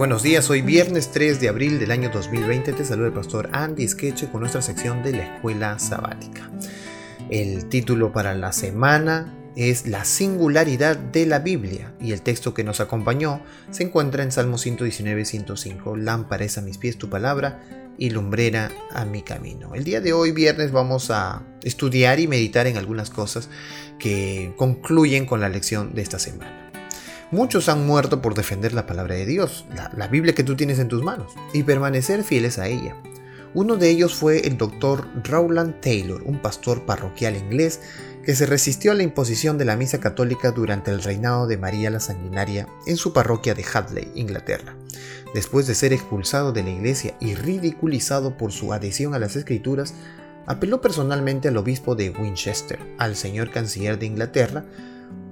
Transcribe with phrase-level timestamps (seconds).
[0.00, 3.86] buenos días, hoy viernes 3 de abril del año 2020 te saluda el pastor Andy
[3.86, 6.50] Skeche con nuestra sección de la escuela sabática.
[7.28, 12.64] El título para la semana es La singularidad de la Biblia y el texto que
[12.64, 13.42] nos acompañó
[13.72, 17.60] se encuentra en Salmo 119, 105, Lámpara es a mis pies tu palabra
[17.98, 19.74] y lumbrera a mi camino.
[19.74, 23.50] El día de hoy, viernes, vamos a estudiar y meditar en algunas cosas
[23.98, 26.69] que concluyen con la lección de esta semana.
[27.32, 29.64] Muchos han muerto por defender la palabra de Dios,
[29.96, 32.96] la, Biblia que tú tienes en tus manos, y permanecer fieles a ella.
[33.54, 37.80] Uno de ellos fue el doctor Rowland Taylor, un pastor parroquial inglés
[38.24, 41.90] que se resistió a la imposición de la misa católica durante el reinado de María
[41.90, 44.76] la Sanguinaria en su parroquia de Hadley, Inglaterra.
[45.32, 49.94] Después de ser expulsado de la iglesia y ridiculizado por su adhesión a las escrituras,
[50.46, 54.64] apeló personalmente al obispo de Winchester, al señor canciller de Inglaterra,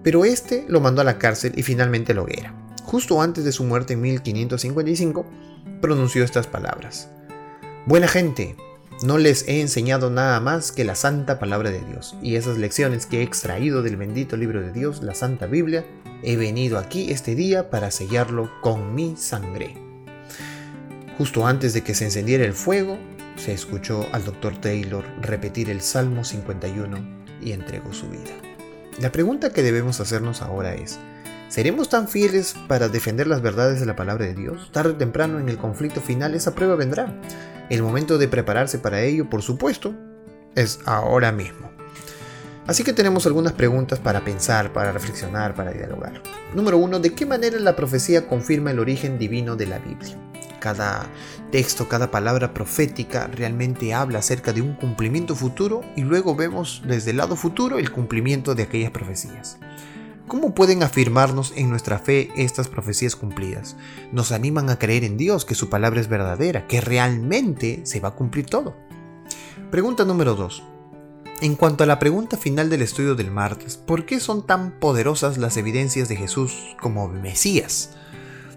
[0.02, 2.54] pero este lo mandó a la cárcel y finalmente lo hoguera.
[2.84, 5.26] Justo antes de su muerte en 1555,
[5.80, 7.10] pronunció estas palabras.
[7.86, 8.56] Buena gente,
[9.02, 13.06] no les he enseñado nada más que la santa palabra de Dios, y esas lecciones
[13.06, 15.84] que he extraído del bendito libro de Dios, la Santa Biblia,
[16.22, 19.76] he venido aquí este día para sellarlo con mi sangre.
[21.16, 22.98] Justo antes de que se encendiera el fuego,
[23.36, 28.47] se escuchó al doctor Taylor repetir el Salmo 51 y entregó su vida.
[29.00, 30.98] La pregunta que debemos hacernos ahora es,
[31.48, 34.72] ¿seremos tan fieles para defender las verdades de la palabra de Dios?
[34.72, 37.14] Tarde o temprano en el conflicto final esa prueba vendrá.
[37.70, 39.94] El momento de prepararse para ello, por supuesto,
[40.56, 41.70] es ahora mismo.
[42.66, 46.20] Así que tenemos algunas preguntas para pensar, para reflexionar, para dialogar.
[46.52, 50.27] Número uno, ¿de qué manera la profecía confirma el origen divino de la Biblia?
[50.60, 51.06] Cada
[51.50, 57.12] texto, cada palabra profética realmente habla acerca de un cumplimiento futuro y luego vemos desde
[57.12, 59.58] el lado futuro el cumplimiento de aquellas profecías.
[60.28, 63.76] ¿Cómo pueden afirmarnos en nuestra fe estas profecías cumplidas?
[64.12, 68.10] Nos animan a creer en Dios, que su palabra es verdadera, que realmente se va
[68.10, 68.76] a cumplir todo.
[69.70, 70.62] Pregunta número 2.
[71.40, 75.38] En cuanto a la pregunta final del estudio del martes, ¿por qué son tan poderosas
[75.38, 77.96] las evidencias de Jesús como Mesías?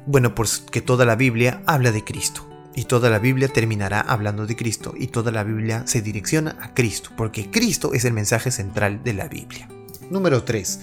[0.05, 2.47] Bueno, pues que toda la Biblia habla de Cristo.
[2.73, 4.93] Y toda la Biblia terminará hablando de Cristo.
[4.97, 7.11] Y toda la Biblia se direcciona a Cristo.
[7.15, 9.67] Porque Cristo es el mensaje central de la Biblia.
[10.09, 10.79] Número 3.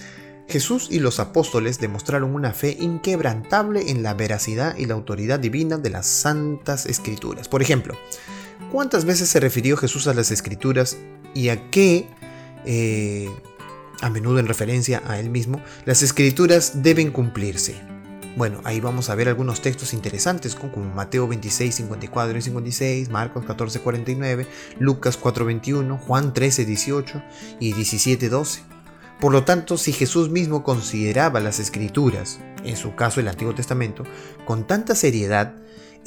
[0.48, 5.76] Jesús y los apóstoles demostraron una fe inquebrantable en la veracidad y la autoridad divina
[5.76, 7.48] de las santas escrituras.
[7.48, 7.94] Por ejemplo,
[8.72, 10.96] ¿cuántas veces se refirió Jesús a las escrituras
[11.34, 12.08] y a qué,
[12.64, 13.28] eh,
[14.00, 17.97] a menudo en referencia a él mismo, las escrituras deben cumplirse?
[18.38, 23.44] Bueno, ahí vamos a ver algunos textos interesantes como Mateo 26, 54 y 56, Marcos
[23.44, 24.46] 14, 49,
[24.78, 27.22] Lucas 4, 21, Juan 13, 18
[27.58, 28.62] y 17, 12.
[29.20, 34.04] Por lo tanto, si Jesús mismo consideraba las escrituras, en su caso el Antiguo Testamento,
[34.44, 35.56] con tanta seriedad,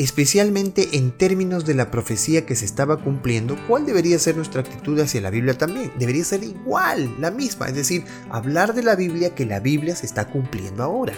[0.04, 5.00] especialmente en términos de la profecía que se estaba cumpliendo, ¿cuál debería ser nuestra actitud
[5.00, 5.92] hacia la Biblia también?
[6.00, 10.06] Debería ser igual, la misma, es decir, hablar de la Biblia que la Biblia se
[10.06, 11.14] está cumpliendo ahora.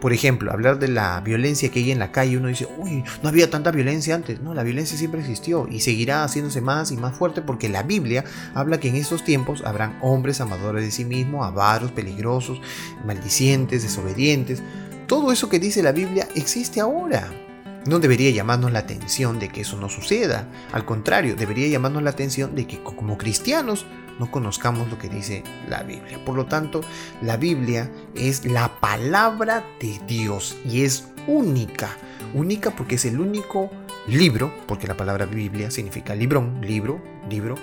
[0.00, 3.28] Por ejemplo, hablar de la violencia que hay en la calle, uno dice, uy, no
[3.28, 4.40] había tanta violencia antes.
[4.40, 8.24] No, la violencia siempre existió y seguirá haciéndose más y más fuerte porque la Biblia
[8.54, 12.60] habla que en estos tiempos habrán hombres amadores de sí mismos, avaros, peligrosos,
[13.04, 14.62] maldicientes, desobedientes.
[15.06, 17.49] Todo eso que dice la Biblia existe ahora.
[17.86, 20.48] No debería llamarnos la atención de que eso no suceda.
[20.72, 23.86] Al contrario, debería llamarnos la atención de que como cristianos
[24.18, 26.22] no conozcamos lo que dice la Biblia.
[26.24, 26.82] Por lo tanto,
[27.22, 31.96] la Biblia es la palabra de Dios y es única.
[32.34, 33.70] Única porque es el único
[34.06, 37.54] libro, porque la palabra Biblia significa librón, libro, libro.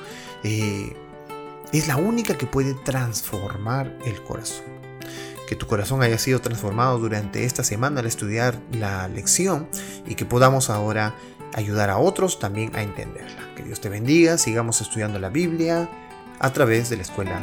[0.44, 0.95] Eh,
[1.72, 4.66] es la única que puede transformar el corazón
[5.47, 9.68] que tu corazón haya sido transformado durante esta semana al estudiar la lección
[10.06, 11.16] y que podamos ahora
[11.53, 13.56] ayudar a otros también a entenderla.
[13.56, 15.90] Que Dios te bendiga, sigamos estudiando la Biblia
[16.40, 17.40] a través de la escuela